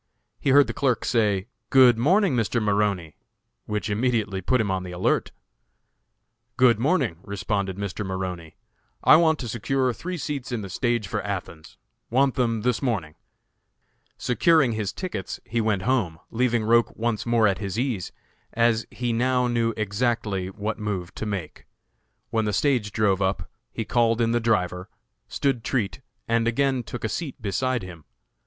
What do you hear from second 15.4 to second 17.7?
he went home, leaving Roch once more at